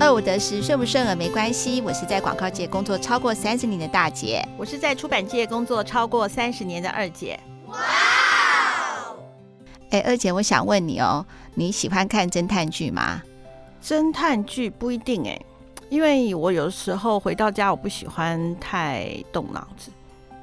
[0.00, 1.82] 二五得十，顺不顺耳没关系。
[1.82, 7.38] 我是在广告界工作超过三十年的大姐，我是在出版界工作超过三十年的二姐。
[7.66, 7.76] 哇！
[9.90, 13.20] 哎，二姐，我想问你哦，你喜欢看侦探剧吗？
[13.84, 15.38] 侦探剧不一定哎，
[15.90, 19.90] 因为我有时候回到家，我不喜欢太动脑子，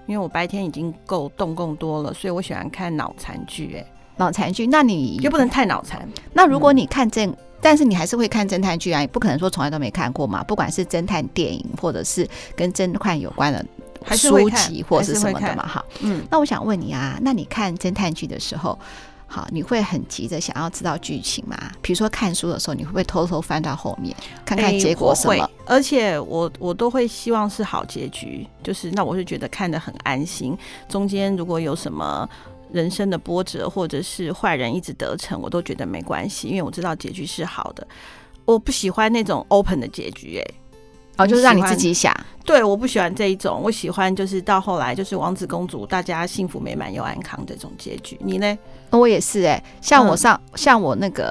[0.05, 3.75] 因为我白天已经够动更多了，所以我喜欢看脑残剧。
[3.75, 6.07] 哎，脑残剧，那你又不能太脑残。
[6.31, 7.25] 那如果你看这。
[7.25, 10.43] 嗯但是你还是会看侦探剧啊，也不可能说从来都没看过嘛。
[10.43, 13.65] 不管是侦探电影，或者是跟侦探有关的
[14.15, 15.67] 书籍，或者是什么的嘛。
[15.67, 16.23] 哈，嗯。
[16.29, 18.77] 那我想问你啊，那你看侦探剧的时候，
[19.25, 21.57] 好，你会很急着想要知道剧情吗？
[21.81, 25.33] 比如说看书的时候，你会不会偷偷翻到后面看看结果什么？
[25.33, 30.57] 欸、而且我我都会希望是好结局，就是那我是觉得看得很安心。
[30.87, 32.29] 中间如果有什么。
[32.71, 37.87] 人生的波折，或者是坏人一直得逞，我都觉得没关系，因为我知道结局是好的。
[38.45, 40.53] 我不喜欢那种 open 的结局，哎，
[41.17, 42.15] 哦，就是让你自己想。
[42.45, 48.17] 对，我不喜欢这一种，我喜欢就是到后来就是王子公主大家幸福美满又安康这种结局。
[48.21, 48.57] 你呢？
[48.91, 51.29] 我也是哎、欸，像我上、嗯、像我那个，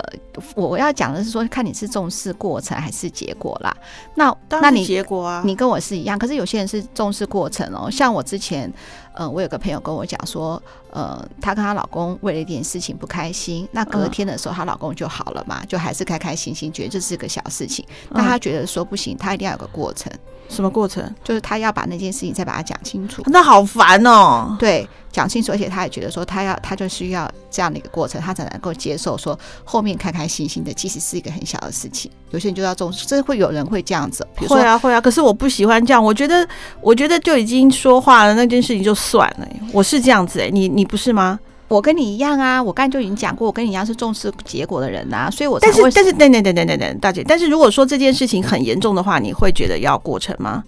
[0.54, 3.74] 我要讲的是说，看你是重视过程还是结果啦。
[4.14, 7.90] 那那你结果啊，你跟我是一样，可是有些人是重视过程哦。
[7.90, 8.74] 像我之前，嗯、
[9.16, 17.84] 呃，我有个朋友跟我讲说，呃，她跟她老公为了一点事情不开心，那隔天的时候她老公就好了嘛，就还是开开心心，觉得这是个小事情。
[18.10, 20.12] 那她觉得说不行，她一定要有个过程。
[20.48, 21.12] 什么过程？
[21.24, 23.22] 就是她要把那件事情再把它讲清楚。
[23.26, 24.54] 那好烦哦。
[24.58, 32.10] 对，讲清楚，而且他也觉得说，他要他就需要这样的一个过程，他才能够接受说后面开开心心的，其实是一个很小的事情。
[32.32, 34.26] 有些人就要重视，这会有人会这样子。
[34.46, 35.00] 会啊，会啊。
[35.00, 36.46] 可是我不喜欢这样，我觉得，
[36.82, 39.48] 我觉得就已经说话了，那件事情就算了。
[39.72, 41.40] 我是这样子哎，你你不是吗？
[41.68, 50.62] 我跟你一样啊，我刚才就已经讲过，我跟你一样是重视结果的人呐、啊，所以我但是但是等等等等等等，大姐，但是如果说这件事情很严重的话，你会觉得要过程吗？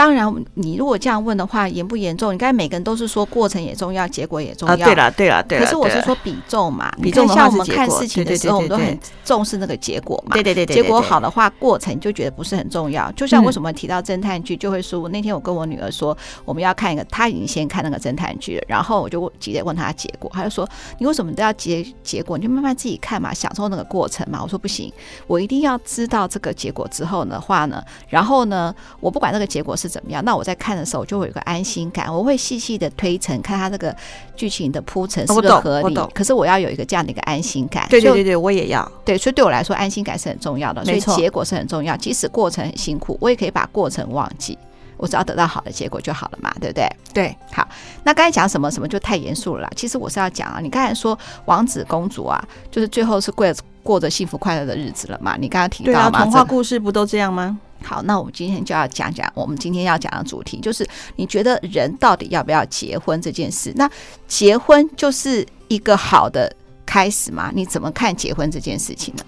[0.00, 2.32] 当然，你如果这样问的话，严不严重？
[2.32, 4.74] 你看每个人都是说过程也重要，结果也重要。
[4.74, 5.64] 对了，对了，对了。
[5.66, 10.32] 可是我是说比重嘛，比重像我们看事情的时候，我们都很重视那个结果嘛。
[10.32, 10.74] 对对对对。
[10.74, 13.12] 结果好的话，过程就觉得不是很重要。
[13.12, 16.16] 就像为什么提到侦探剧，就会说，那天我跟我女儿说，
[16.46, 20.66] 我们要看一个，她已经先看那个侦探剧了，然后我就急着问她结果，她就说，
[20.98, 22.38] 你为什么都要结结果？
[22.38, 24.40] 你就慢慢自己看嘛，享受那个过程嘛。
[24.42, 24.90] 我说不行，
[25.26, 30.70] 我一定要知道这个结果之后的话呢，然后呢，我不管那个结果是怎么样，那我在看。
[30.80, 33.94] 的时候就会有个安心感，我会细细的推陈，看他这个
[34.34, 35.94] 剧情的铺陈是不是合理。
[36.14, 37.86] 可是我要有一个这样的一个安心感。
[37.90, 38.90] 对对对对，我也要。
[39.04, 40.82] 对，所以对我来说，安心感是很重要的。
[40.84, 44.56] 所以结果是很重要，即使过程很辛苦，我也可以把过程忘记，
[44.96, 46.88] 我只要得到好的结果就好了嘛，对不对？
[47.12, 47.68] 对，好。
[48.04, 49.70] 那刚才讲什么什么就太严肃了啦。
[49.76, 53.46] 其实我是要讲啊，你刚才说王子公主啊，就是最后是过
[53.82, 55.36] 过着幸福快乐的日子了嘛？
[55.36, 57.58] 你刚刚提到嘛，童话故事不都这样吗？
[57.82, 60.86] 好，那我们今天就要讲讲我们今天要讲的主题，就是
[61.16, 63.72] 你觉得人到底要不要结婚这件事？
[63.74, 63.90] 那
[64.28, 66.54] 结婚就是一个好的
[66.86, 67.50] 开始吗？
[67.54, 69.24] 你怎么看结婚这件事情呢？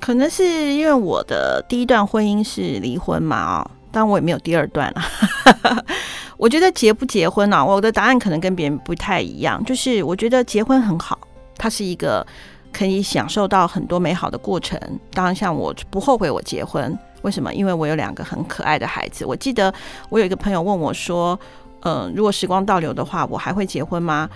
[0.00, 5.84] 可能是因为我的第一段婚姻是离婚嘛，哦，但我也没有第二段了。
[6.36, 7.64] 我觉得结不结婚呢？
[7.64, 11.16] 我的答案可能跟别人不太一样，就是我觉得结婚很好，
[11.56, 12.26] 它是一个
[12.72, 14.76] 可以享受到很多美好的过程。
[15.12, 16.98] 当然，像我不后悔我结婚。
[17.22, 17.52] 为什么？
[17.52, 19.24] 因为我有两个很可爱的孩子。
[19.24, 19.72] 我记得
[20.08, 21.38] 我有一个朋友问我说
[21.82, 24.28] ：“嗯、呃，如果时光倒流的话，我还会结婚吗？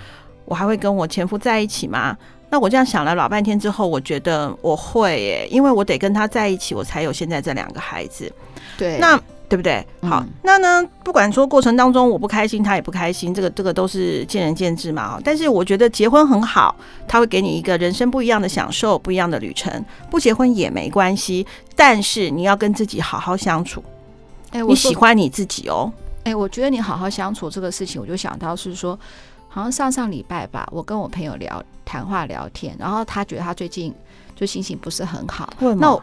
[0.44, 2.16] 我还会跟我前夫在一起吗？”
[2.48, 8.32] 那我这样想了老半天之后，我觉得我会耶，因为我得跟他在一起，我才有现在这两个孩子。
[8.78, 9.20] 对，那。
[9.48, 9.86] 对不对？
[10.02, 10.88] 好，嗯、那呢？
[11.04, 15.20] 不管说过程当中我不开心，他也不开心，这个这个都是见仁见智嘛。
[15.22, 16.74] 但是我觉得结婚很好，
[17.06, 19.84] 他会给你一个人生不一样的享受，不一样的旅程。
[20.10, 21.46] 不结婚也没关系，
[21.76, 23.82] 但是你要跟自己好好相处。
[24.50, 25.92] 哎，你喜欢你自己哦。
[26.24, 28.98] 哎，我觉得你好好相处这个事情，我就想到是说，
[29.48, 33.94] 好像上上礼拜吧，我跟我朋友聊谈话聊天，然后他觉得他最近
[34.34, 35.48] 就心情不是很好。
[35.78, 35.96] 那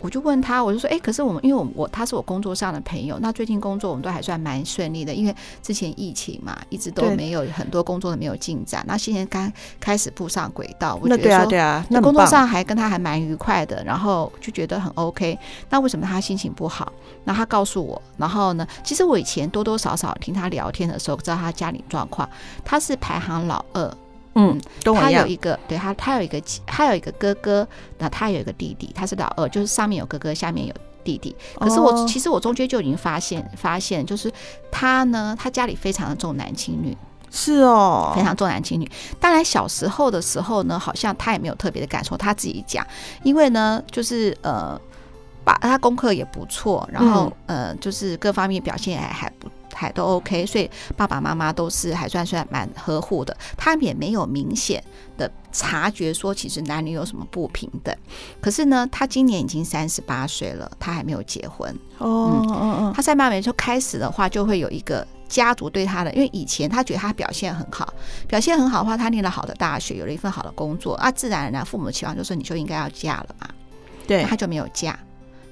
[0.00, 0.10] 我。
[0.14, 15.36] 就问他，我就说，哎，可是我们，因为我我他是我工作上的朋友，那最近工作我们都还算蛮顺利的，因为之前疫情嘛，一直都没有很多工作都没有进展，那现在刚开始步上轨道，我觉得说，对啊，对啊，那工作上还跟他还蛮愉快的，然后就觉得很 OK。
[15.68, 16.92] 那为什么他心情不好？
[17.24, 22.28] 那他告诉我，然后呢，其实我以前多多少少听他聊天的时候，知道他家里状况，
[22.64, 23.92] 他是排行老二。
[24.34, 24.60] 嗯，
[24.94, 27.66] 他有一个，对他，他有一个，他有一个哥哥，
[27.98, 31.34] 那他有一个弟弟，他是老二，就是上面有哥哥，下面有弟弟。
[31.58, 34.32] 可是我、哦、其实我中间就已经发现，发现就是
[34.70, 36.96] 他呢，他家里非常的重男轻女，
[37.30, 38.90] 是哦，非常重男轻女。
[39.20, 42.86] 当然小时候的时候呢，好像他也没有特别的感受，他自己讲，
[43.22, 44.80] 因为呢，就是呃。
[45.46, 54.82] 把他功课也不错，然后、嗯、呃，就是各方面表现还还不还都 OK，所以爸爸妈妈都是还算算蛮呵护的，他们也没有明显
[55.16, 57.94] 的察觉说其实男女有什么不平等。
[58.40, 61.70] 可是呢，他今年已经三十八岁了，他还没有结婚。
[61.98, 67.92] 哦，嗯嗯嗯，他在慢慢就开始的话，就会有一个家族对他的，因为以前他觉得他表现很好，
[68.26, 73.48] 表现很好的话，他念了好的大学，有了一份好的工作啊，自然而然父母的期望就是你就应该要嫁了嘛。
[74.06, 74.98] 对，他就没有嫁。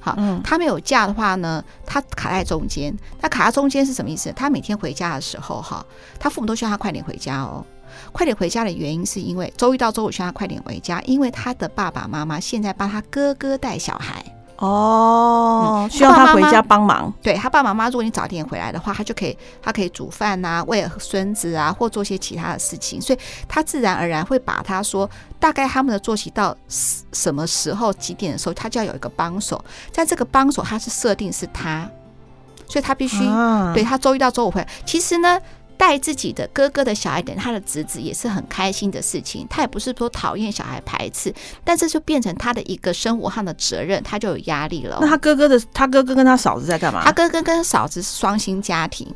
[0.05, 2.93] 好，嗯，他没有嫁的话呢，他卡在中间。
[3.21, 4.33] 他卡在中间是什么意思？
[4.35, 5.87] 他每天回家的时候，哈，
[6.19, 7.65] 他父母都希望他快点回家哦。
[8.11, 14.25] 快点回家的原因是因为周一到周五希望他快点回家，因为他的爸爸妈妈现在帮他哥哥带小孩。
[14.63, 17.13] 哦，需要他回家帮忙。
[17.21, 23.19] 对他爸爸妈妈，如果你早点回来的话，他就可以，他可以煮饭呐、啊，喂孙子啊，或做些其他的事情，所以
[23.49, 25.11] 他自然而然会把他说，
[25.41, 29.61] 大概他们的作息到什么时候几点的时候，他就要有一个帮手，
[29.91, 31.91] 在这个帮手他是设定是他，
[32.69, 34.69] 所以他必须、啊、对他周一到周五回来。
[34.87, 35.41] 其实呢。
[35.77, 39.47] 带自己的哥哥的小孩，等他的侄子也是很开心的事情。
[39.51, 41.35] 他也不是说讨厌小孩排斥，
[41.65, 44.99] 但这就变成他的一个生活上的责任，他就有压力了。
[45.01, 47.03] 那他哥哥的，他哥哥跟他嫂子在干嘛？
[47.05, 49.13] 他哥哥跟嫂子是双薪家庭。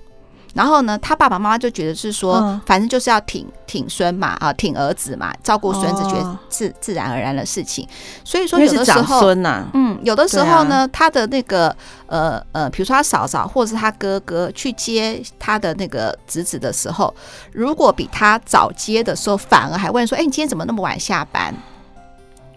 [0.56, 7.86] 然后呢，他爸爸妈妈就觉得是说，嗯、反正就是要挺挺孙嘛，啊，挺儿子嘛，照顾孙子，觉得自、哦、自然而然的事情。
[8.24, 11.76] 所以说，有的时候，孙呐、啊，嗯，有的时候呢，啊、他的那个
[12.06, 17.14] 呃呃，比如说他嫂嫂或者是他哥哥去接他的那个侄子的时候，
[17.52, 21.54] 如果比他早接的时候，反而还问说，哎，你今天怎么那么晚下班？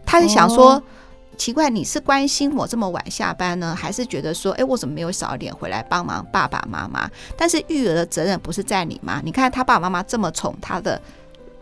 [0.06, 0.76] 他就想说。
[0.76, 0.84] 哦
[1.40, 7.10] 奇怪，你是关心我这么晚下班呢，还是觉得说，哎，我怎么没有早点回来帮忙爸爸妈妈？
[7.38, 9.22] 但是育儿的责任不是在你吗？
[9.24, 11.02] 你看他爸爸妈妈这么宠他的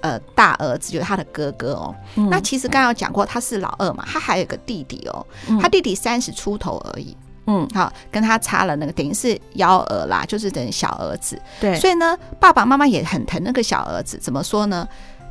[0.02, 1.96] 呃大儿子，就是他的哥哥哦。
[2.16, 7.16] 嗯、那其实刚刚有讲过，他是老二嘛，他还有个弟弟哦，嗯、他弟弟三十出头而已。
[7.46, 11.40] 嗯，好，跟他差了那个，等于是幺儿啦，就是等于小儿子。
[11.62, 14.18] 对，所以呢，爸爸妈妈也很疼那个小儿子。
[14.18, 14.88] 怎么说呢？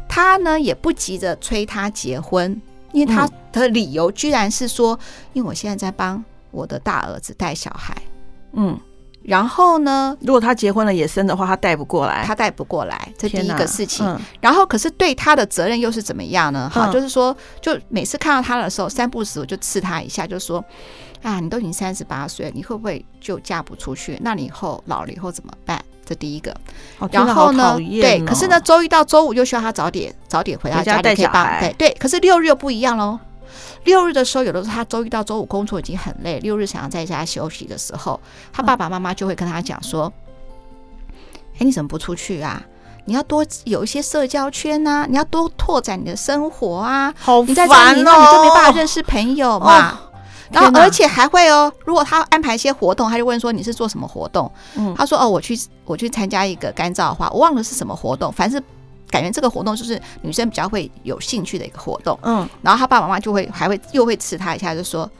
[0.08, 2.62] 他呢也不急着催他结婚。
[2.96, 4.98] 因为他的理由居然是说，
[5.34, 7.94] 因为我现在在帮我的大儿子带小孩，
[8.54, 8.81] 嗯，
[9.22, 14.06] 然后呢，如果他结婚了也生的话，他带不过来，他带不过来，这第一个事情。
[14.06, 16.70] 嗯、然后可是对他的责任又是怎么样呢？
[16.72, 20.64] 哈，就是说，就每次看到他的时候，三不时我就刺他一下，就说，
[21.20, 24.19] 啊，你都已经三十八岁，你会不会就嫁不出去？
[24.22, 25.84] 那你以后老了以后怎么办？
[26.06, 26.54] 这第一个，
[27.00, 31.90] 哦、然后呢，哦、对，可是呢，周一到周五又需要他早点早点回到家里可以帮，对对。
[31.98, 33.18] 可是六日又不一样喽，
[33.82, 38.20] 六日的时候，有的时候他周一到周五工作已经很累，六日想要在家休息的时候，
[38.52, 40.12] 他爸爸妈妈就会跟他讲说
[41.54, 42.62] ：“哎、嗯，你怎么不出去啊？
[43.08, 47.12] 你要多有一些社交圈呐、啊，你要多拓展你的生活啊。
[47.18, 49.90] 好烦哦，你在家里那你就没办法认识朋友嘛。
[49.90, 49.98] 哦”
[50.50, 54.50] 然后，而且还会哦，如果他安排一些活动，他就问说，你是做什么活动？
[54.76, 58.66] 嗯，他说哦，我去我去参加一个干燥花，我忘了是什么活动，反正是
[59.10, 62.19] 感觉这个活动就是女生比较会有兴趣的一个活动。
[62.22, 65.10] 嗯，然后他爸爸妈妈就会还会又会刺他一下，就说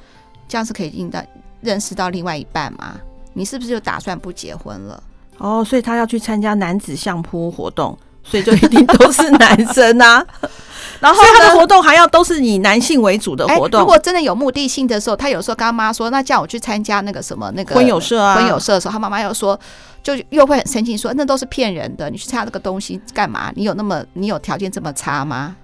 [0.49, 1.23] 这样是可以认到
[1.61, 2.95] 认识到另外一半吗？
[3.33, 5.03] 你是不是就打算不结婚了？
[5.39, 7.97] 哦，所以他要去参加男子相扑活动。
[8.29, 10.25] 所以就一定都是男生啊，
[10.99, 13.81] 然后他的活动还要都是以男性为主的活动。
[13.81, 19.59] 如果真的有目的性的时候，他有时候跟他妈说：“那叫我去参加那个什么那个婚友社啊。”婚友社的时候，他妈妈又说，
[20.03, 23.53] 就又会很生气，说：“那都是骗人的，你去参加那个东西干嘛？
[23.55, 25.55] 你有那么你有条件这么差吗？”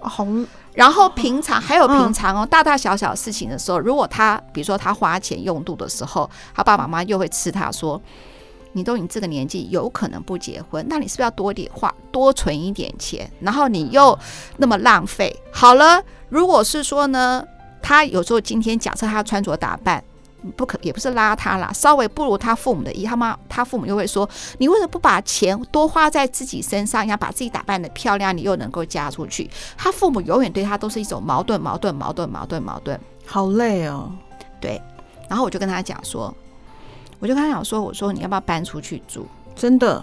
[0.00, 0.26] 好，
[0.74, 8.00] 然后平常还有平常哦，大大小小事情的时候，如果他比如说他花钱用度的时候，他爸爸妈妈又会吃他说。
[8.78, 13.28] 你都你这个年纪有可能不结婚，那你是不是要多点花多存一点钱？
[13.40, 14.16] 然后你又
[14.56, 15.34] 那么浪费。
[15.50, 17.44] 好了，如果是说呢，
[17.82, 20.02] 他有时候今天假设他穿着打扮
[20.56, 29.50] 不可也不是邋遢啦，稍微不如他父母的意，他妈他父母又会说，你为什么不把钱多花在自己身上，要把自己打扮的漂亮，你又能够嫁出去？
[29.76, 34.12] 他父母永远对他都是一种矛盾，矛盾，矛盾，矛盾，矛盾，好累哦。
[34.60, 34.80] 对，
[35.28, 36.32] 然后我就跟他讲说。
[37.18, 39.26] 我就跟他讲说：“我说你要不要搬出去住？
[39.56, 40.02] 真的，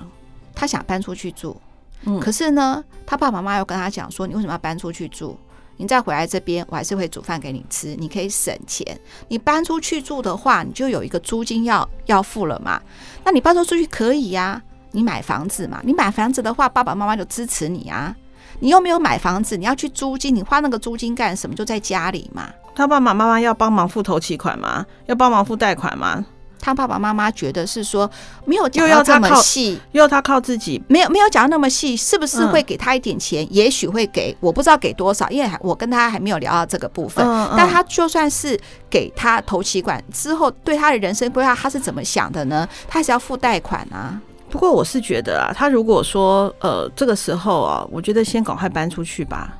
[0.53, 1.55] 他想搬出去住。
[2.03, 5.37] 嗯，可是呢，他爸爸妈妈又跟他讲说：你为什么要搬出去住？
[5.77, 8.97] 你再回来这边，我还是会煮饭给你吃，你可以省钱。
[9.27, 12.81] 你搬出去住的话，你就有一个租金要要付了嘛。
[13.23, 15.81] 那你搬出去可以呀，你买房子嘛。
[15.83, 18.15] 你买房子的话，爸爸妈妈就支持你啊。
[18.59, 21.55] 你又没有买房子，你要去租金，你花那个租金干什么？
[21.55, 22.49] 就在家里嘛。
[22.73, 24.85] 他爸爸妈妈要帮忙付头期款吗？
[25.07, 26.25] 要帮忙付贷款吗？”
[26.65, 28.09] 他爸爸妈妈觉得是说
[28.43, 33.45] 没有讲到这么细，又要他靠自己，没有没有讲到那么细，是不是会给他一点钱？
[33.45, 37.23] 嗯、也许会给，我不知道给多少，因为我跟他还没有聊到这个部分。
[37.23, 42.67] 嗯嗯、但他就算是给他投期款之后，对他的人生规划他是怎么想的呢？
[42.87, 44.19] 他还是要付贷款啊。
[44.49, 49.53] 不过我是觉得啊，他如果说呃这个时候啊，我觉得先赶快搬出去吧。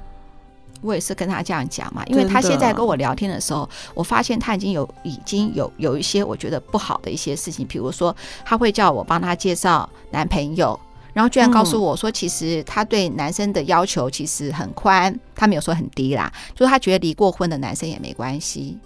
[0.82, 10.80] 我也是跟他这样讲嘛，因为他现在跟我聊天的时候，我发现他已经有已经有有一些我觉得不好的一些事情，比如说他会叫我帮他介绍男朋友，
[11.14, 18.78] 然后居然告诉我说，其实他对男生的要求其实很宽，他没有说很低啦，就是他觉得离过婚的男生也没关系。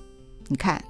[0.47, 0.81] 你看，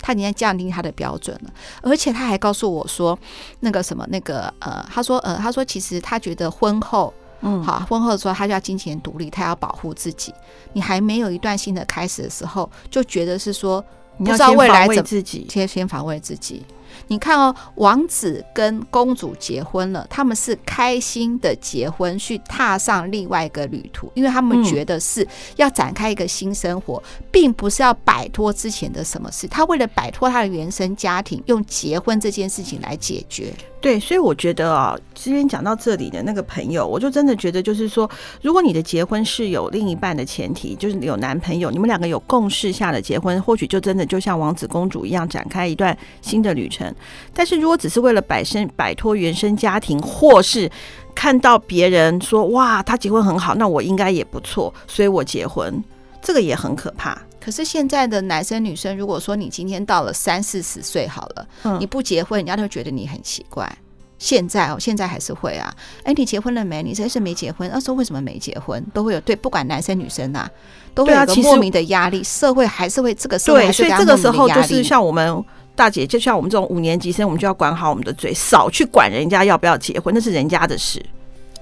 [0.00, 1.50] 他已经在降低他的标准了，
[1.82, 3.16] 而且他还告诉我说，
[3.60, 7.14] 那个什么那个呃，他说呃，他说其实他觉得婚后。
[7.42, 10.34] 嗯，好，婚后的时候他就要金钱独立，他要保护自己。
[10.72, 13.84] 你还没有一段新的开始的时候，就觉得是说，
[14.18, 16.64] 不知道未来怎么自己先先防卫自己。
[17.06, 29.46] 你看哦，王子跟公主结婚了，他们是开心的结婚，去踏上另外一个旅途，因为他们觉得是要展开一个新生活，并不是要摆脱之前的什么事。
[29.46, 33.52] 他为了摆脱他的原生家庭，用结婚这件事情来解决。
[33.80, 38.08] 对，所以我觉得啊，今天讲到这里的那个朋友，我就真的觉得，就是说，
[38.42, 46.94] 如果你的结婚是有另一半的前提，就是有男朋友，你们两个有共识下的结婚，或许就真的就像王子公主一样，展开一段新的旅程。
[47.32, 50.70] 但是如果只是为了摆身摆脱原生家庭，或是
[51.14, 55.82] 看到别人说哇，他结婚很好，那我应该也不错，所以我结婚，
[56.20, 57.16] 这个也很可怕。
[57.40, 63.70] 可是现在的男生女生，如果说你今天到了三四十岁好了，嗯，你不结婚，人家都会觉得你很奇怪。
[64.18, 65.74] 现在哦，现在还是会啊。
[66.04, 66.82] 哎，你结婚了没？
[66.82, 67.70] 你真是没结婚？
[67.72, 68.84] 那时候为什么没结婚？
[68.92, 70.46] 都会有对，不管男生女生呐，
[70.94, 72.22] 都会有个莫名的压力。
[72.22, 75.42] 社会还是会这个社会，所以这个时候就是像我们
[75.74, 81.02] 大姐，就像我们这种五年级生，我们就要管好我们的嘴，少去管人家要不要结婚，那是人家的事。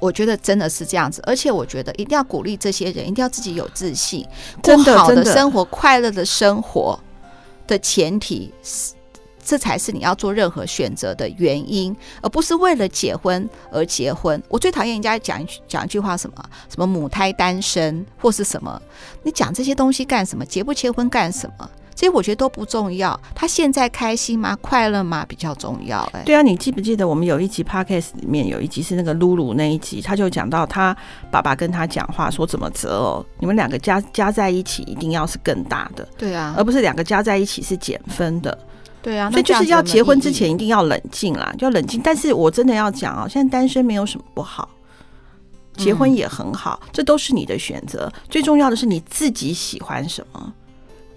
[0.00, 4.26] 我觉得真的是这样子，而且我觉得一定要鼓励这些人，一定要自己有自信，
[4.62, 6.98] 真的过好的生活，快乐的生活
[7.66, 8.94] 的前提是，
[9.44, 14.42] 这才是你要做任何选择的原因，而不是为了结婚而结婚。
[14.48, 16.36] 我最讨厌人家讲讲一句话，什么
[16.68, 18.80] 什么母胎单身或是什么，
[19.22, 20.44] 你讲这些东西干什么？
[20.44, 21.70] 结不结婚干什么？
[21.98, 24.56] 其实我觉得都不重要，他现在开心吗？
[24.62, 25.26] 快乐吗？
[25.28, 26.08] 比较重要。
[26.12, 30.96] 哎，对啊，你记不记得我们有一集 podcast 里面有一集是那个露露那一集，他就讲到他
[31.28, 38.56] 爸爸跟他讲话说怎么择偶，你们两个加加在一起一定要是更大的，对啊，而不是两个加在一起是减分的，
[39.02, 42.00] 对啊，所以就是要结婚之前一定要冷静啦，就要冷静。
[42.04, 44.68] 但是我真的要讲啊，现在单身没有什么不好，
[45.76, 50.52] 结婚也很好，这都是你的选择，最重要的是你自己喜欢什么。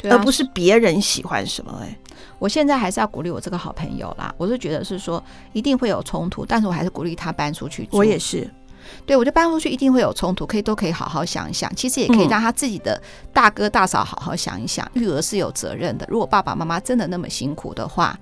[0.10, 1.98] 而不是别人喜欢什么哎、欸，
[2.40, 4.34] 我现在还是要鼓励我这个好朋友啦。
[4.38, 7.98] 我是觉得是说一定会有冲突，但是我还是鼓励他搬出去住。
[7.98, 8.50] 我也是，
[9.06, 11.74] 对，我就搬出去一定会有冲突，可以都可以好好想一想。
[11.76, 16.06] 其实也可以让他自己的大哥大嫂好好想一想，育儿是有责任的。
[16.10, 18.18] 如果爸爸妈妈真的那么辛苦的话，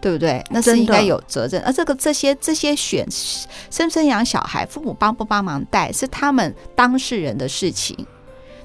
[0.00, 0.44] 对不对？
[0.50, 1.62] 那是应该有责任。
[1.62, 3.06] 而这个这些这些选
[3.70, 7.96] 生生养小孩，父母帮不帮忙带是他们当事人的事情。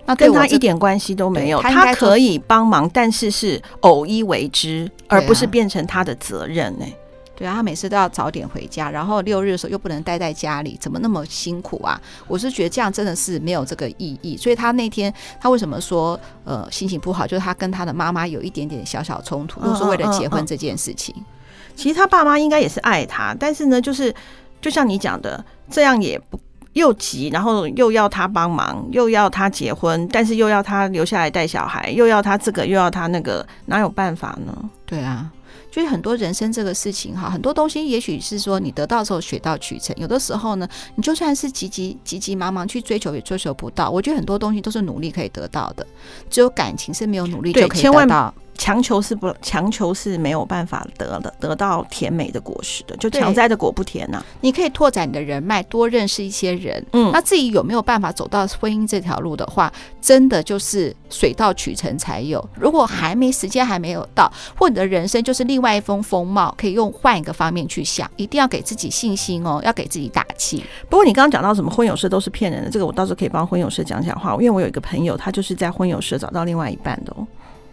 [0.10, 6.98] 那跟他一点关系都没有，他，他可以帮忙，但是是偶一为之，而不是变成他的责任呢、欸。
[7.36, 12.01] 对啊，他每次都要早点回家，然后六日的时候又不能待在家里，怎么那么辛苦啊？
[12.28, 14.36] 我是觉得这样真的是没有这个意义。
[14.36, 17.25] 所以他那天他为什么说呃心情不好？
[17.25, 21.16] 就是他跟他的妈妈有一点点小小冲突，就是为了结婚这件事情。
[21.18, 21.75] 嗯嗯嗯。
[21.78, 24.13] 其实他爸妈应该也是爱他，但是呢，就是
[24.60, 26.38] 就像你讲的，这样也不。
[26.74, 34.70] 又急，然后又要他帮忙，又要他结婚，但是又要他留下来带小孩，又要他这个，又要他那个，哪有办法呢？
[34.86, 35.32] 对啊，
[35.72, 43.90] 就是很多人生这个事情哈，很多东西也许是说你得到的时候水到渠成，有的时候呢，你就算是急急急急忙忙去追求，也追求不到。
[43.90, 45.86] 我觉得很多东西都是努力可以得到的，
[46.30, 48.34] 只有感情是没有努力就可以得到。
[48.60, 54.25] 强求是不强求是没有办法得的，得到甜美的果实的，就强摘的果不甜呐、啊。
[54.42, 56.86] 你可以拓展你的人脉，多认识一些人。
[56.92, 62.48] 嗯，那自己有没有办法走到婚姻这条路的话，真的就是水到渠成才有。
[62.54, 70.62] 如果还没时间还没有到，或你的人生就是另外一风风貌，可以用换一个方面去想，一定要给自己信心哦，要给自己打气。
[70.89, 77.25] 不过你刚刚讲到什么婚友社都是骗人的，这个我到时候可以帮婚友社讲讲话，因为我有一个朋友，他就是在婚友社找到另外一半的哦。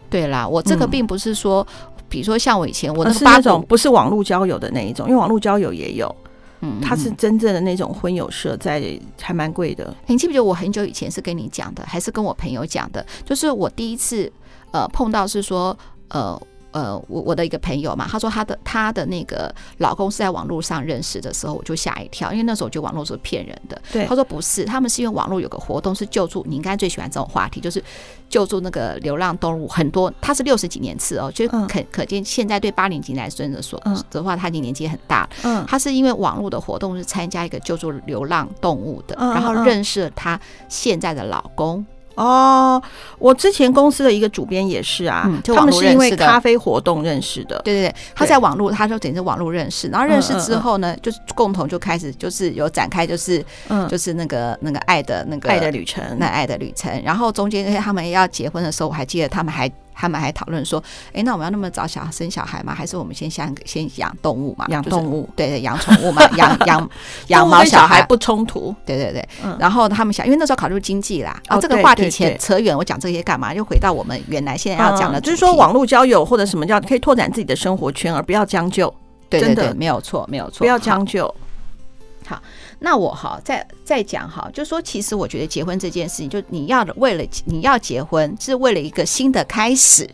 [0.08, 6.14] 对啦，我这个并不是说，嗯、比如说像我以前我的是那种不是网络交友的那一种，因为网络交友也有，
[6.60, 9.94] 嗯，它是真正的那种婚友社，在还蛮贵的。
[10.06, 13.04] 你记不记得我很久以前是跟你讲的，还是跟我朋友讲的？
[13.24, 14.32] 就是我第一次
[14.70, 15.76] 呃碰到是说
[16.08, 16.40] 呃
[16.76, 23.80] 呃，我我的一个朋友嘛，她说她的她的那个老公是在网络上认识的时候，我就吓一跳，因为那时候我觉得网络是骗人的。
[23.90, 27.82] 对，她说不是，他们是因为网络有个活动是救助，你应该最喜欢这种话题，就是
[28.28, 35.26] 救助那个流浪动物，很多他是六十几年次哦，就可可见现在对八零级来说的说的话，他已经年纪很大。
[35.44, 41.86] 嗯，他是因为网络的活动是参加一个救助流浪动物的，然后认识了他现在的老公。
[42.16, 42.82] 哦，
[43.18, 47.60] 我之前公司的一个主编也是啊，嗯、他们是因为咖啡活动认识的。
[47.64, 56.90] 对对对，他在网络，他说等于是网络认识，然后认识之后呢，嗯嗯嗯就是共同就开始就是有展开，就是嗯，就是那个那个爱的那个爱的旅程，那爱的旅程。
[57.04, 59.70] 然后中间他们要结婚的时候，我还记得他们还。
[59.96, 60.82] 他们还讨论说
[61.14, 62.74] ：“哎，那我们要那么早小生小孩吗？
[62.74, 64.66] 还是我们先先先养动物嘛？
[64.68, 66.90] 养动物，对对，养宠物嘛， 养养
[67.28, 68.74] 养毛小孩不冲突。
[68.84, 69.26] 对对对。
[69.58, 71.40] 然后他们想，因为那时候考虑经济啦。
[71.48, 73.54] 然后这个话题前扯远，我讲这些干嘛？
[73.54, 78.92] 又回到我们原来现在要讲的，就是说网络交友或者什么叫可以拓展自己的生活圈，而不要将就。
[79.28, 81.26] 对对对，没有错，没有错，不要将就。
[82.26, 82.40] 好。”
[82.78, 90.06] 那我哈再再讲哈，就是说其实我觉得结婚这件事情，就你要为了你要结婚，是为了一个新的开始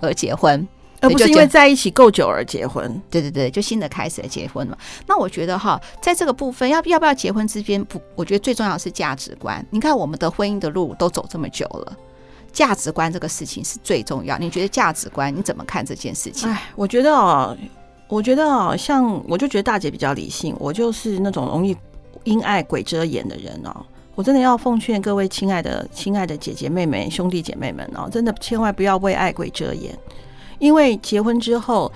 [0.00, 0.66] 而结婚，
[1.00, 2.90] 而不是因为在一起够久而结婚。
[3.10, 4.76] 对对对，就新的开始而结婚嘛。
[5.06, 9.64] 那我觉得哈，在这个部分要要不要结婚之间，不，我觉得最重要的是价值观。
[9.70, 11.96] 你看我们的婚姻的路都走这么久了，
[12.50, 14.38] 价值观这个事情是最重要。
[14.38, 16.48] 你觉得价值观你怎么看这件事情？
[16.48, 17.54] 哎，我觉得哦，
[18.08, 21.76] 我觉得啊，像我就觉得大姐比较理性，我就是那种容易。
[22.26, 23.72] 因爱鬼遮眼的人哦，
[24.16, 29.96] 我真的要奉劝各位亲爱的、亲爱的姐姐妹妹、兄弟姐妹们哦，真的千万不要为爱鬼遮眼，
[30.58, 31.90] 因为结婚之后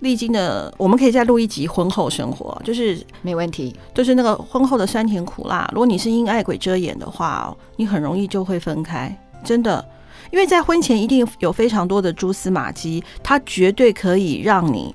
[0.00, 5.68] 历经的，我们可以再录一集婚后生活，就是没问题，就是那个婚后的酸甜苦辣。
[5.72, 9.14] 如果你是因爱鬼遮眼的话哦，你很容易就会分开，
[9.44, 9.86] 真的，
[10.32, 14.94] 因为在婚前一定有非常多的蛛丝马迹，它绝对可以让你。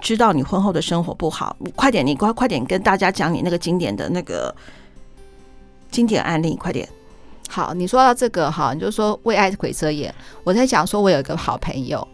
[0.00, 4.54] 知道你婚后的生活不好，快点，你快快点跟大家讲你那个经典的那个
[5.90, 6.88] 经典案例，快点。
[7.48, 10.14] 好，你说到这个哈，你就说为爱鬼遮眼。
[10.44, 12.06] 我在讲说，我有一个好朋友，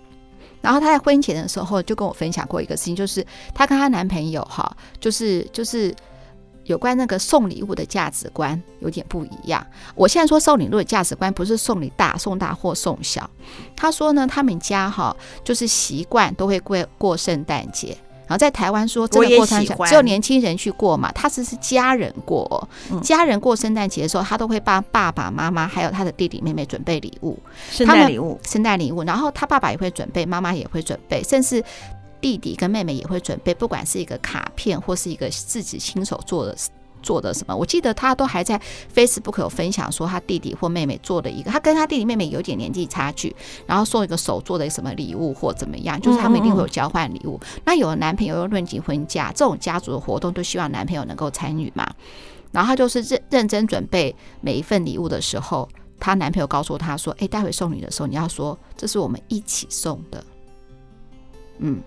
[0.61, 5.95] 然后她在婚前的时候就跟我分享过一个事情，就是她跟她男朋友哈，就是就是。
[6.67, 9.65] 有关那个送礼物的价值观有点不一样。
[9.95, 13.29] 我现在说送礼物的价值观不是送礼大、送大或送小。
[13.75, 22.69] 他说呢，他们家哈就是习惯都会过过圣诞节，然后在台湾说真的过圣诞节只有年轻人去过嘛，他只是家人过，
[23.03, 27.39] 家人过圣诞节的时候，他都会帮爸爸妈妈还有他的弟弟妹妹准备礼物，
[27.71, 29.05] 圣诞礼物，圣诞礼物。
[29.05, 31.63] 然后他爸爸也会准备，妈妈也会准备，甚至。
[32.21, 36.57] 弟弟跟妹妹也会准备，不管是一个卡片或是一个自己亲手做的
[37.03, 38.61] 做的什么，我记得他都还在
[38.93, 47.39] Facebook 有分享说他弟弟或妹妹做的一个，他跟他弟弟妹妹有点年纪差距，然后送一个手做的什么礼物或怎么样，就是他们一定会有交换礼物。
[47.65, 51.89] 那有了男朋友又论及婚嫁，这种家族的活动都希望男朋友能够参与嘛。
[52.51, 55.69] 然后他就是认认真准备每一份礼物的时候，
[56.01, 60.25] 他男朋友告诉他说：“哎，待会送你的时候，你要说这是我们一起送的。”
[61.59, 61.81] 嗯。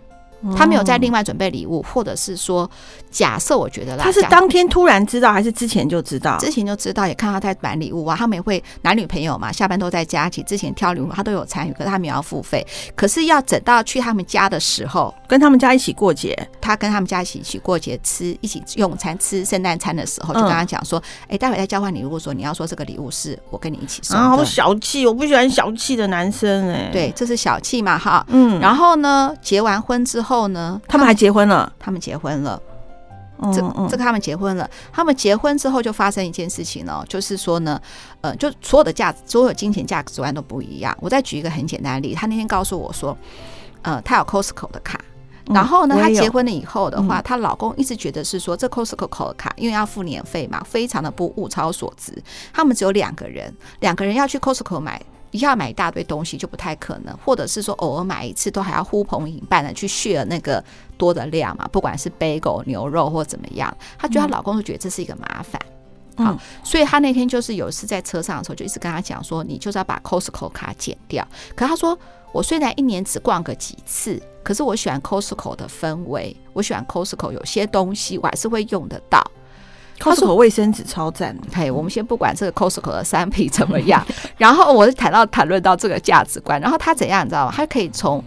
[0.56, 2.70] 他没有再另外准备礼物，或者是说，
[3.12, 6.38] 假设我觉得啦，他是当天突然知道，还是之前就知道？
[6.38, 8.16] 之前就知道，也看到他在买礼物啊。
[8.18, 12.66] 他们也会男女朋友嘛，下班都在家一起，之前挑礼物他都有参与，可是他们也要付费。
[12.96, 26.90] 可是要等到去他们家的时候，跟他们家一起过节，他跟他们家一起一起过节，吃一起用餐，吃圣诞餐的时候，就跟他讲说：“哎、嗯，待会再交换礼物的时候，你要说这个礼物是我跟你一起送。”啊，好小气，我不喜欢小气的男生哎、欸。
[26.92, 28.26] 对，这是小气嘛，哈。
[28.30, 28.60] 嗯。
[28.60, 31.10] 然后呢，结完婚之后呢，他们。
[31.10, 32.62] 还结婚了，他们结婚了，
[33.52, 37.82] 这这个他们结婚了，他们结婚之后就发生一件事情哦，就是说呢，
[38.22, 40.96] 呃，就所有的价值，所有金钱价值观都不一样。
[41.02, 43.18] 我再举一个很简单的例子，他那天告诉我说，
[43.82, 45.02] 呃，他有 Costco 的卡，
[45.48, 52.14] 然后呢，他结婚了以后的话，她老公一直觉得是说这 Costco 的卡，因为要付年费嘛，非常的不物超所值。
[52.54, 55.02] 他们只有两个人，两个人要去 Costco 买。
[55.32, 60.64] 一下买一大堆东西就不太可能，或者是说偶尔买一次都还要呼朋引伴的去 share 那个
[60.98, 65.62] 多的量嘛，不管是 bagel 牛肉或怎么样，她觉得她老公就觉得这是一个麻烦，
[66.18, 71.28] 嗯、好，所以她那天就是有一次在车上的时候就一直跟她讲说，你就是要把 Costco 卡剪掉。
[71.56, 71.98] 可她说，
[72.32, 79.24] 我虽然一年只逛个几次，可是我喜欢 Costco 的氛围，我喜欢 Costco 有些东西我还是会用得到。
[80.00, 84.04] Costco 卫生纸超赞，嘿，我们先不管这个 Costco 的商品怎么样，
[84.38, 87.54] 然后我是谈到谈论到这个价值观，然后他怎样你知道吗？
[87.54, 88.24] 他可以从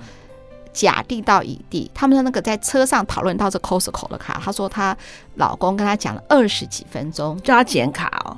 [0.72, 4.96] 甲地到乙地，他们的那个在车上讨论到这 Costco 的卡，他说她
[5.36, 8.36] 老公跟他讲了二十几分钟，叫他剪卡哦，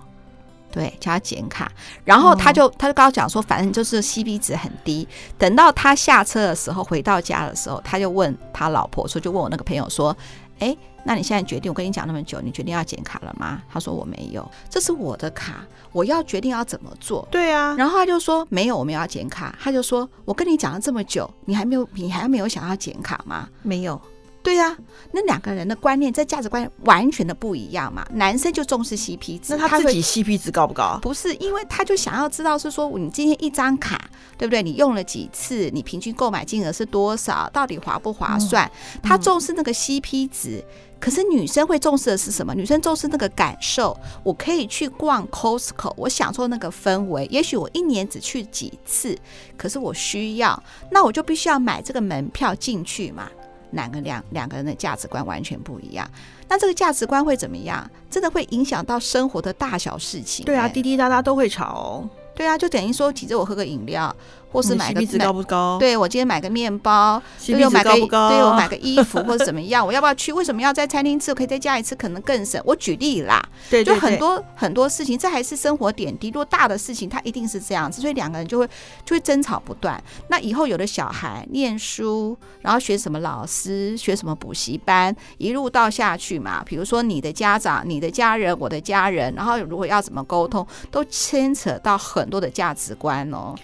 [0.72, 1.70] 对，叫他剪卡。
[2.04, 5.06] 然后他就、哦、他就跟我讲说，反正就是 C B 值很低。
[5.38, 10.16] 等到他下车的时候，回到家的时候，他就问他老婆说，就问我那个朋友说，
[10.58, 11.70] 哎，那你现在决定？
[11.70, 13.62] 我跟你讲那么久，你决定要剪卡了吗？
[13.68, 17.26] 他说我没有，这是我的卡，我要决定要怎么做。
[17.30, 17.74] 对啊。
[17.76, 19.56] 然后他就说没有，我们要剪卡。
[19.60, 23.48] 他就说，我跟你讲了这么久，你还没有，你还没有想要剪卡吗？
[23.62, 24.00] 没有。
[24.44, 24.78] 对呀、啊，
[25.12, 28.06] 那两个人的观念在价值观完全的不一样嘛。
[28.12, 30.98] 男生就重视 CP 值，那他自己 CP 值高不高？
[31.00, 33.98] 不是，因为他就想要知道是说，你今天一张卡，
[34.36, 34.62] 对不对？
[34.62, 35.70] 你用了几次？
[35.72, 37.48] 你平均购买金额是多少？
[37.54, 38.70] 到底划不划算？
[38.96, 40.62] 嗯、他重视那个 CP 值。
[40.62, 42.54] 嗯、可是女生会重视的是什么？
[42.54, 43.96] 女生重视那个感受。
[44.22, 47.26] 我可以去逛 Costco，我享受那个氛围。
[47.30, 49.18] 也许我一年只去几次，
[49.56, 53.30] 可是我需要，那我就必须要买这个门票进去嘛。
[53.74, 56.08] 两个两两个人的价值观完全不一样，
[56.48, 57.88] 那这个价值观会怎么样？
[58.10, 60.44] 真的会影响到生活的大小事情。
[60.46, 62.08] 对啊，滴滴答答都会吵哦。
[62.34, 64.14] 对啊，就等于说，挤着我喝个饮料。
[64.54, 65.78] 或是买个 CP 值高不高？
[65.80, 67.90] 对，我今天买个面包对我买个？
[67.90, 69.84] 对，我买个衣服或者怎么样？
[69.84, 70.32] 我要不要去？
[70.32, 71.32] 为什么要在餐厅吃？
[71.32, 72.62] 我可以在家里吃，可能更省。
[72.64, 76.28] 我举例啦，对，对，对，就很多很多事情，这还是生活点滴。
[76.28, 78.68] 如果大的事情，它一定是这样子，所以两个人就会
[79.04, 80.00] 就会争吵不断。
[80.28, 86.62] 那以后有的小孩念书，然后学什么老师，学什么补习班，一路到下去嘛。
[86.64, 93.54] 比如说你的家长、你的家人、我的家人，然后如果要怎么沟通，都牵扯到很多的价值观哦。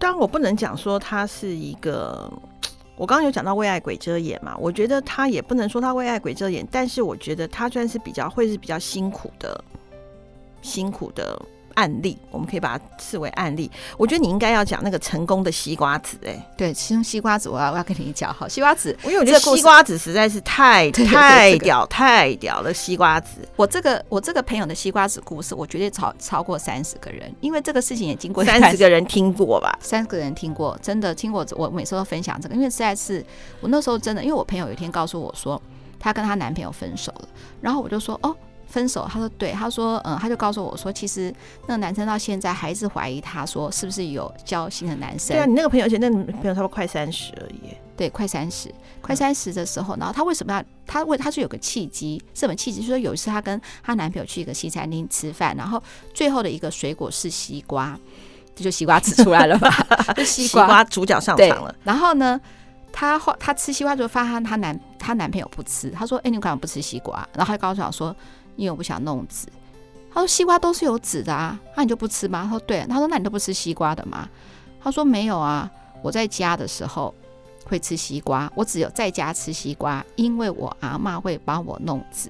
[0.00, 2.32] 当然，我不能讲说他是一个，
[2.96, 9.62] 我刚刚有讲到为爱鬼遮眼嘛，我觉得他也不能说他为爱鬼遮眼，但是我觉得他算是比较会是比较辛苦的，
[10.62, 11.40] 辛苦的。
[11.80, 13.70] 案例，我们可以把它视为案例。
[13.96, 23.48] 我觉得你应该要讲那个成功的西瓜子，哎，对，其中西瓜子，我要我要跟你讲，好，西瓜子，因为我觉得西瓜子实在是太太屌太屌了，西瓜子。
[23.56, 31.46] 我这个我这个朋友的西瓜子故事，我绝对超超过三十个人，因为这个事情也经过三十个人听过吧，三十个人听过，真的听过。
[31.56, 33.24] 我每次都分享这个，因为实在是
[33.60, 35.60] 我那时候真的，因为我朋友有一天告诉我说，
[35.98, 37.28] 她跟她男朋友分手了，
[37.62, 38.36] 然后我就说，哦。
[38.70, 41.34] 分手，他说对，他说嗯，他就告诉我说，其实
[41.66, 45.36] 那个男生到现在还是怀疑，他说是不是有交新的男生？
[45.36, 50.64] 对啊，你那个朋友，而且那个朋友差不多快三十而已，对，快三十，快三十的时候，然后他为什么要？
[50.86, 52.80] 他为他是有个契机，什么契机？
[52.80, 55.82] 就是说有一次他跟他男朋友去一个西餐厅吃饭，然后
[56.14, 57.98] 最后的一个水果是西瓜，
[58.54, 59.70] 这就西瓜吃出来了吧？
[60.16, 61.74] 就西瓜，主角上场了。
[61.84, 62.40] 然后呢，
[62.92, 68.14] 他后他吃西瓜之后发现他男他男朋友不吃，他说：“哎，你为什么不吃西瓜？”然后他就告诉我说。
[68.60, 69.48] 因为我不想弄籽，
[70.12, 72.42] 他说西瓜都是有籽的啊，那你就不吃吗？
[72.44, 74.28] 他说对，他说那你都不吃西瓜的吗？
[74.82, 75.70] 他说没有啊，
[76.02, 77.14] 我在家的时候
[77.64, 82.28] 会吃西瓜，我只有在家吃西瓜，因为我阿妈会帮我弄籽。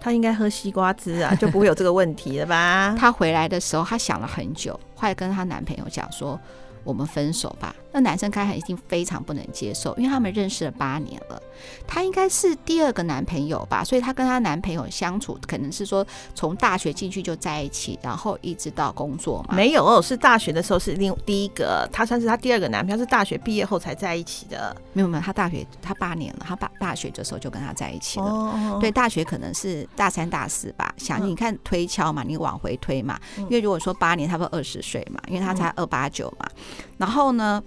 [0.00, 2.94] 他应该喝西瓜汁啊，就不会有这个问题了吧？
[2.98, 6.38] 他回来的时候，他想了很久，后来跟他男朋友讲说。
[6.86, 7.74] 我们分手吧。
[7.94, 11.40] 那男生开始一定非常不能接受，因为他们认识了八年了，
[11.86, 16.04] 他应该是第二个男朋友吧，所以她跟她男朋友相处可能是说
[16.34, 19.54] 从大学进去就在一起，然后一直到工作嘛。
[19.54, 24.76] 没有，是大学的时候是另第一个，他算是他第二个男朋友，是大学毕业后才在一起的。
[24.92, 28.26] 没有没有，他大学他八年了，他大大学的时候就跟他在一起了。
[28.26, 30.92] 哦，对，大学可能是大三大四吧。
[30.96, 36.48] 想你看推敲嘛，你往回推嘛，因为如果说八年，他不多二十岁嘛，因为他才二八九嘛。
[36.96, 37.62] 然后呢，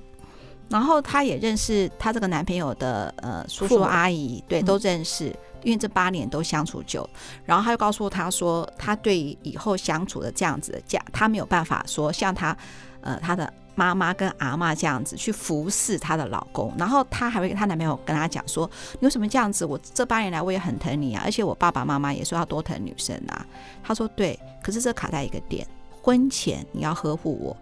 [0.69, 5.25] 然后她也认识她这个男朋友的呃叔叔阿姨，对，都认识，
[5.63, 7.10] 因为这八年都相处久。
[7.45, 12.56] 然后她又告诉她说，她对以后相处的这样子的家，她没有办法说像她
[13.01, 16.73] 呃她的妈妈跟阿妈这样子去服侍她的老公。
[16.77, 19.65] 然后她还会跟她男朋友跟她讲说，你为什么这样子？
[19.65, 23.45] 我这八年来我也很疼你啊，而且我爸爸妈妈也说要多疼女生啊。
[23.84, 25.65] 她说对，可是这卡在一个点，
[26.01, 27.56] 婚前你要呵护我。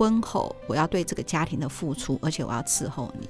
[0.00, 3.28] 婚后我要对这个家庭的付出，而且我要伺候你。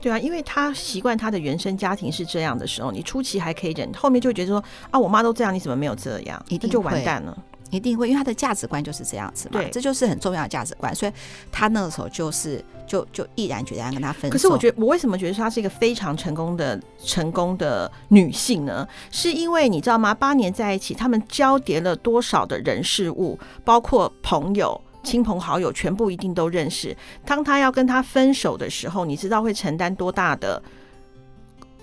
[0.00, 6.42] 对啊，因为他习惯他的原生家庭是这样的时候，你初期还可以忍，后面就觉得说啊，我妈都这样，你怎么没有这样？
[6.48, 7.36] 一定就完蛋了，
[7.70, 9.60] 一定会，因为他的价值观就是这样子嘛。
[9.60, 11.12] 对，这就是很重要的价值观，所以
[11.52, 14.32] 他那个时候就是就就毅然决然跟他分手。
[14.32, 18.88] 可是我觉得，我为什么觉得她是一个非常成功的成功的女性呢？
[19.10, 20.14] 是因为你知道吗？
[20.14, 24.80] 八年在一起，他们交叠了多少的人事物，包括朋友。
[25.04, 26.96] 亲朋好友全部一定都认识。
[27.26, 30.60] 当他要跟他分手的时候，你知道会承担多大的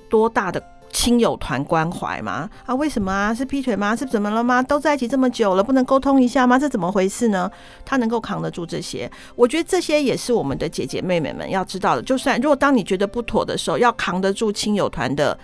[0.09, 2.49] 多大的亲友团关怀吗？
[2.65, 3.33] 啊，为什么啊？
[3.33, 3.95] 是劈腿吗？
[3.95, 4.61] 是怎么了吗？
[4.61, 6.59] 都在一起这么久了，不能沟通一下吗？
[6.59, 7.49] 这怎么回事呢？
[7.85, 12.01] 他能够扛得住这些，我觉得这些也是我们的姐姐妹妹们要知道的。
[12.01, 15.37] 就算如果当你觉得不妥的时候，要扛得住亲友团的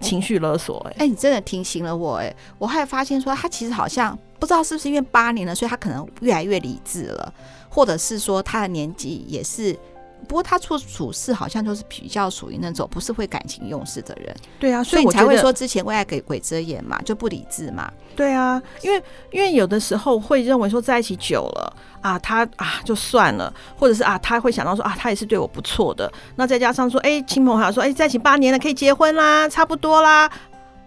[0.00, 1.04] 情绪勒索、欸。
[1.04, 2.26] 哎，你真的提醒了我、欸。
[2.26, 7.32] 哎，我还发现说，他其实好像不知道是不是因为八年了，所以他可能越来越理智了，
[7.68, 9.78] 或者是说他的年纪也是。
[10.26, 17.90] 不过他处处事好像就是比较属于那种不是会感情用事的人，对啊，所以你才会说之前为爱给鬼遮眼嘛，就不理智嘛。
[18.16, 30.28] 对啊，因为因为有的时候会认为说在一起久了啊，他啊就算了，或者是啊他会想到说啊他也是对我不错的，那再加上说哎亲朋好友说哎在一起八年了可以结婚啦，差不多啦，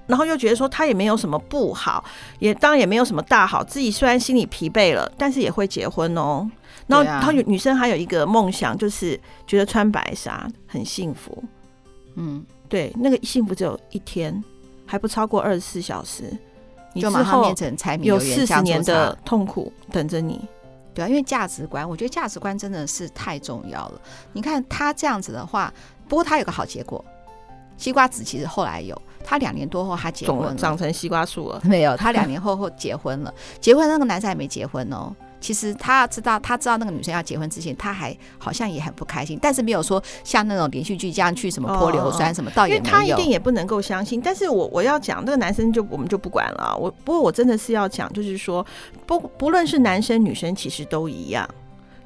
[0.07, 2.03] 然后又觉得说他也没有什么不好，
[2.39, 6.47] 也当然也没有什么大好，自己虽然心里疲惫了，但是也会结婚哦。
[6.87, 11.43] 然后，她有女生还有一个梦想，就是觉得穿白纱很幸福。
[12.15, 14.43] 嗯，对，那个幸福只有一天，
[14.85, 16.25] 还不超过二十四小时，
[16.93, 17.53] 你之后
[18.01, 20.41] 有四十年的痛苦等着你。
[20.93, 24.01] 对啊，因为价值观，我觉得价值观真的是太重要了。
[24.33, 25.73] 你看他这样子的话，
[26.09, 27.03] 不过他有个好结果，
[27.77, 31.61] 西瓜子其实后来有，他两年多后他结婚了，长成西瓜树了。
[31.63, 35.15] 没有，他两年后后结婚了，结婚那个男生还没结婚哦。
[35.41, 42.83] 其实他知道，他知道那个女生要结婚之前，他还好像也很不开心，但是没有说像那种连续剧这样去什么泼硫酸什么，倒也没有。
[42.83, 44.21] 因为他一定也不能够相信。
[44.21, 46.77] 但是我我要讲那个男生就我们就不管了。
[46.79, 48.65] 我不过我真的是要讲，就是说
[49.05, 51.49] 不不论是男生女生，其实都一样。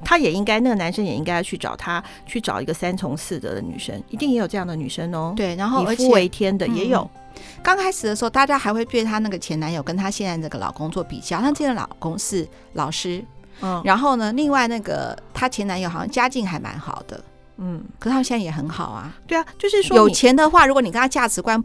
[0.04, 5.32] 他也应该那个男生也应该要去找他去找一个三从四德的女生，一定也有这样的女生哦。
[5.36, 7.00] 对，然后以夫为天的也有。
[7.14, 7.20] 嗯
[7.62, 11.38] 刚开始的时候，大家还会对她那个前男友跟她现在这个老公做比较。
[11.38, 13.22] 她现在老公是老师，
[13.60, 17.22] 嗯，然后呢，另外那个她前男友好像家境还蛮好的，
[17.58, 19.14] 嗯，可是他们现在也很好啊。
[19.26, 21.62] 对啊，就是说有钱的话，如果你跟他价值观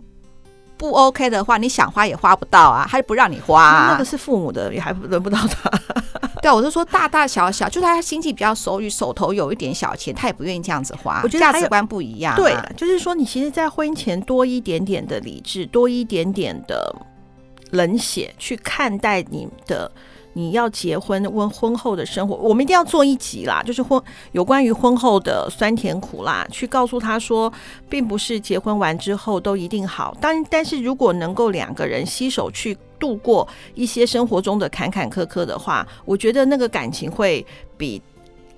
[0.82, 3.90] 不 OK 的话，你想花也花不到啊，他就不让你花啊。
[3.92, 5.70] 那个是父母的，也还轮不到他。
[6.42, 11.22] 对啊，我是说大大小小，就他经济比较手裕，手头有一点小钱，他也不愿意这样子花。
[11.24, 12.36] 我觉得价值观不一样啊。
[12.36, 16.92] 对，就是说你其实，在婚前多一点点的理智，多一点点的
[17.70, 19.92] 冷血去看待你的。
[20.34, 27.52] 你要结婚问婚后的生活，我们一定要做一集啦，就是婚有关于婚后的酸甜苦辣，去告诉他说，
[27.90, 30.16] 并不是结婚完之后都一定好。
[30.22, 37.46] 但但是如果能够两个人携手去度过一些生活中的坎坎坷坷的话，我觉得那个感情会
[37.78, 38.02] 比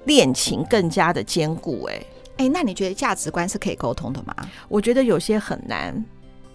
[0.06, 1.86] 恋情更加的坚固。
[1.86, 2.06] 哎
[2.38, 4.36] 哎，那你觉得价值观是可以沟通的吗？
[4.68, 6.06] 我觉得有些很难。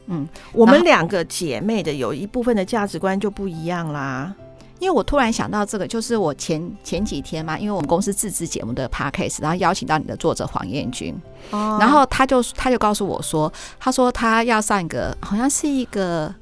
[0.07, 4.35] 嗯，我们两个姐妹的有一部分的价值观就不一样啦。
[4.79, 11.15] 因为我突然想到这个，就是我前前几天嘛，因为我们公司自制节目的 podcast，然后邀请到你的作者黄彦君，
[11.51, 16.33] 哦，然后他就他就告诉我说，他说他要上一个好像是一个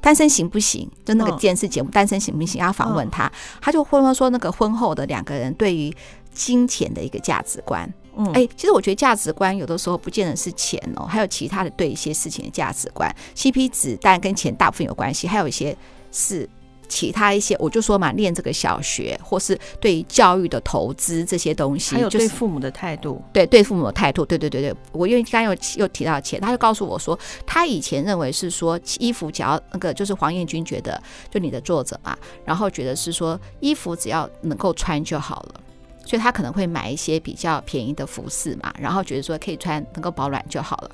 [0.00, 3.30] 单身行不行，就那个电视节目单身行不行，要访问他，
[3.60, 5.94] 他就会问说那个婚后的两个人对于
[6.34, 15.76] 金钱的一个价值观，嗯，哎，其实我觉得价值观有的时候不见得是钱哦，还有其他的对一些事情的价值观，CP 值当然跟钱大部分有关系，还有一些
[16.10, 16.48] 是。
[16.90, 24.74] 其他一些，我就说嘛，念这个小学，或是对于教育的投资这些东西，还有对父母的态度，对对父母的态度，对对对对。
[24.92, 31.00] 我因为刚刚又又提到钱，他就告诉我说，他以前认为是说衣服只要那个，就是黄彦军觉得，
[31.30, 35.60] 就你的作者嘛，然后觉得是说衣服只要能够穿就好了，
[36.04, 40.90] 所以他可能会买一些比较便宜的服饰嘛，然后觉得说可以穿，能够保暖就好了。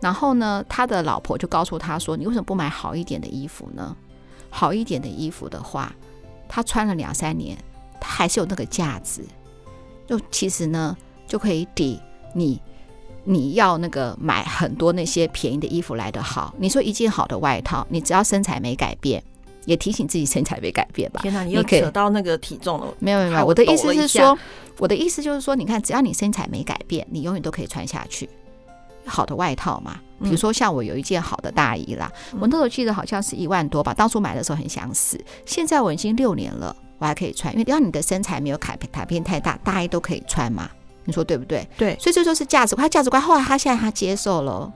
[0.00, 3.96] 然后呢，他的老婆就告诉他说，你为什么不买好一点的衣服呢？
[4.56, 5.92] 好一点的衣服的话，
[6.48, 7.58] 他穿了两三年，
[8.00, 9.24] 他还是有那个价值。
[10.06, 12.00] 就其实呢，就可以抵
[12.34, 12.60] 你
[13.24, 16.54] 你要那个买很多那些便宜的衣服来的好。
[16.56, 19.20] 你说一件好的外套，你只要身材没改变，
[19.64, 21.20] 也提醒自己身材没改变吧。
[21.22, 22.94] 天哪，你又扯到那个体重了。
[23.00, 24.38] 没有没有没有，我的意思是说，
[24.78, 28.28] 我的意思就是说，你看，只要你身材没改变，你永远都可以穿下去。
[29.06, 40.70] 好的外套嘛，比如说像我有一件好的大衣啦，嗯、我那时候记得好像是一万多吧，当初买的时候很想死，现在我已经六年了，我还可以穿，因为只要你的身材没有改改变太大，大衣都可以穿嘛，
[41.04, 41.68] 你说对不对？
[41.76, 44.72] 对，所以这就是价值观，价值观后来他现在他接受了，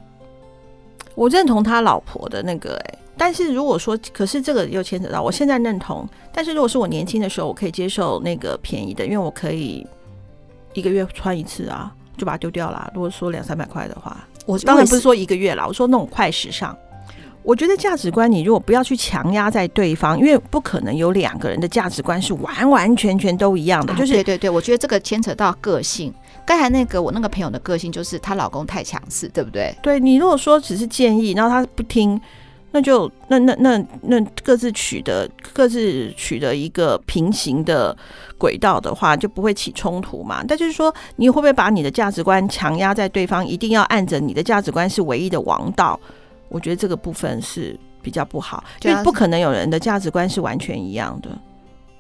[1.15, 9.87] 我认同他老婆的那个哎、欸，但是如果说，可是这个又牵扯到我现在认同，但是如果是我年轻的时候，我可以接受那个便宜的，因为我可以
[10.75, 11.95] 一个月穿一次啊。
[12.19, 12.91] 就把它丢掉了。
[12.95, 16.77] 如果说两三百块的话，我当然不是说一个月啦，我说那种快时尚。
[17.45, 23.95] 我觉得价值观，你如果不要去强压在对方，因为不可能有两个人的价值观是完完全全都一样的。
[23.95, 26.13] 就是、啊、对对对，我觉得这个牵扯到个性。
[26.45, 29.75] 刚才那个我那个朋友的个性就是她老公太强势，对不对？
[29.83, 32.21] 对，你如果说只是建议，然后他不听。
[32.71, 37.97] 那就那那那那各自取得各自取得一个平行的
[38.37, 40.45] 轨道的话，就不会起冲突嘛。
[40.47, 45.99] 但就是说，你会不会把你的价值观强压在对方，一定要按着你的价值观是唯一的王道？
[46.51, 51.31] 我觉得这个部分是比较不好，因为不可能有人的价值观是完全一样的。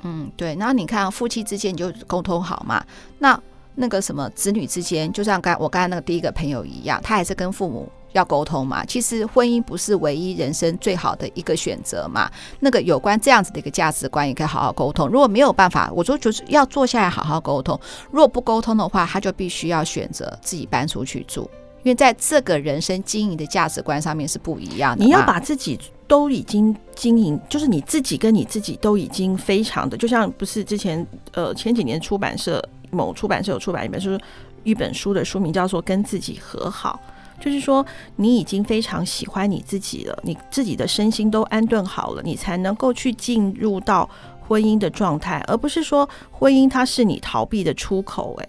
[0.02, 0.54] 嗯，对。
[0.56, 2.84] 然后你看夫妻之间你就沟通好嘛，
[3.18, 3.40] 那
[3.74, 7.90] 那个什么子女之间，就像刚我刚才那个第一个朋友一样，他还是跟父母。
[8.12, 8.84] 要沟通嘛？
[8.84, 12.30] 其实婚姻不是唯一人生最好的一个选择嘛。
[12.60, 15.08] 那个有关这样子的一个价值观，也可以好好沟通。
[15.08, 17.78] 如果没有办法，我说就是要坐下来好好沟通。
[18.10, 21.42] 如果不沟通的话，他就必须要选择自己搬出去住，
[21.82, 25.04] 因为在这个人生经营的价值观上面是不一样的。
[25.04, 34.18] 你要把自己都已经经营，就是你自己跟你自己都已经非常的，就像不是之前呃前几年出版社某出版社有出版一本书，
[34.64, 36.98] 一本书的书名叫做《跟自己和好》。
[37.40, 37.84] 就是说，
[38.16, 44.08] 你已经非常喜欢你自己了，你自己的身心都安顿好了，你才能够去进入到
[44.40, 48.34] 婚姻的状态，而不是说婚姻它是你逃避的出口。
[48.38, 48.48] 诶，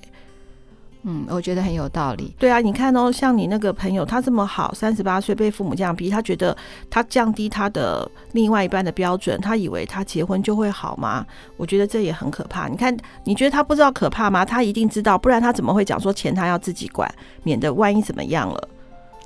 [1.03, 2.33] 嗯，我觉得很有道理。
[2.37, 6.55] 对啊，你看哦，像你那个朋友，他这么好，三十八岁被父母这样逼，他觉得
[6.89, 11.25] 他降低他的另外一半的标准，他以为他结婚就会好吗？
[11.55, 12.67] 我觉得这也很可怕。
[12.67, 14.43] 你看，你觉得他不知道可怕吗？
[14.43, 17.09] 他一定知道，不然他怎么会讲说钱他要自己管，
[17.43, 18.69] 免得万一怎么样了？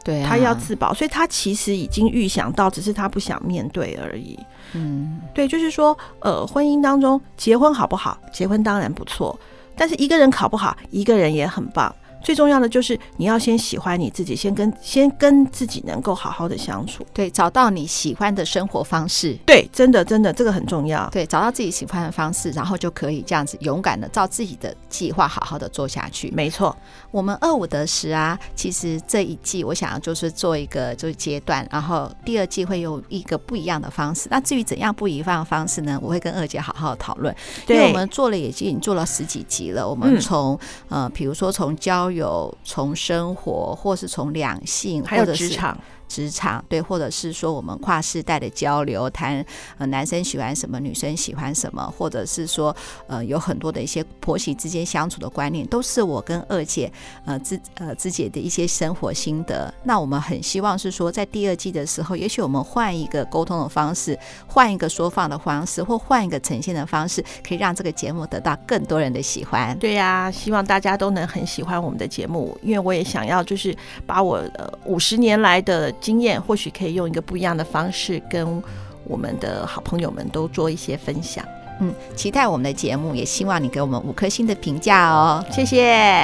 [0.04, 4.38] 对、啊，他要自保，所以他其实已经预想到，只是他不想面对而已。
[4.74, 8.18] 嗯，对，就是说，呃，婚姻当中结婚好不好？
[8.32, 9.40] 结婚当然不错，
[9.78, 11.94] 但是一个人考不好，一个人也很棒。
[12.24, 26.32] 最重要的就是你要先喜欢你自己，先跟先跟自己能够好好的相处，对，找到你喜欢的生活方式，对，真的真的这个很重要，对，找到自己喜欢的方式，然后就可以这样子勇敢的照自己的计划好好的做下去。
[26.32, 26.76] 没错，
[27.12, 34.30] 我们二五得十啊，其实这一季我想要就是做一个就是阶段，然后第二季会有一个不一样的方式。
[34.32, 36.00] 那至于怎样不一样的方式呢？
[36.02, 37.36] 我会跟二姐好好讨论，
[37.68, 40.58] 因为我们做了已经做了十几集了，我们从、
[40.90, 45.78] 嗯、呃，比如说从交有从生活，或是从两性，还有职场。
[46.14, 49.44] 职场对，或者是说我们跨世代的交流，谈
[49.80, 52.76] 呃男生喜欢什么，女生喜欢什么，或者是说
[53.08, 56.92] 呃有很多的一些婆媳之间相处的观念，都是我跟二姐
[57.26, 59.74] 呃之呃之姐的一些生活心得。
[59.84, 69.76] 那我们很希望是说，在第二季的时候，也许我们换一个沟通的方式，换一个说放的方式，或换一个呈现的方式，可以让这个节目得到更多人的喜欢。
[69.80, 74.40] 对呀、希望大家都能很喜欢我们的节目，因为我也想要就是把我
[74.86, 75.92] 五十年来的。
[76.04, 78.62] 经验或许可以用一个不一样的方式跟
[79.06, 81.44] 我们的好朋友们都做一些分享。
[81.80, 85.44] 嗯，期待我们的节目，也希望你给我们五颗星的评价哦。
[85.50, 85.82] 谢谢，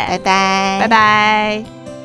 [0.07, 1.98] 拜拜，拜拜。